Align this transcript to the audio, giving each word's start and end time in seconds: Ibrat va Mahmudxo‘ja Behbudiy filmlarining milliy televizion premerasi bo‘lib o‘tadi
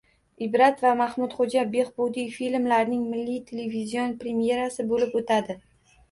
Ibrat 0.43 0.79
va 0.83 0.91
Mahmudxo‘ja 1.01 1.65
Behbudiy 1.73 2.25
filmlarining 2.37 3.03
milliy 3.09 3.37
televizion 3.51 4.15
premerasi 4.23 4.87
bo‘lib 4.93 5.13
o‘tadi 5.21 5.57